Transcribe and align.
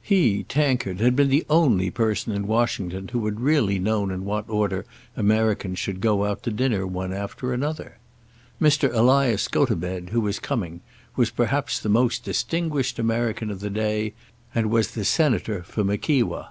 He, 0.00 0.44
Tankard, 0.44 1.00
had 1.00 1.16
been 1.16 1.26
the 1.28 1.44
only 1.50 1.90
person 1.90 2.30
in 2.32 2.46
Washington 2.46 3.08
who 3.08 3.24
had 3.26 3.40
really 3.40 3.80
known 3.80 4.12
in 4.12 4.24
what 4.24 4.48
order 4.48 4.86
Americans 5.16 5.80
should 5.80 6.00
go 6.00 6.24
out 6.24 6.44
to 6.44 6.52
dinner 6.52 6.86
one 6.86 7.12
after 7.12 7.52
another. 7.52 7.98
Mr. 8.60 8.94
Elias 8.94 9.48
Gotobed, 9.48 10.10
who 10.10 10.20
was 10.20 10.38
coming, 10.38 10.82
was 11.16 11.30
perhaps 11.30 11.80
the 11.80 11.88
most 11.88 12.22
distinguished 12.22 13.00
American 13.00 13.50
of 13.50 13.58
the 13.58 13.70
day, 13.70 14.14
and 14.54 14.70
was 14.70 14.86
Senator 14.90 15.64
for 15.64 15.82
Mickewa. 15.82 16.50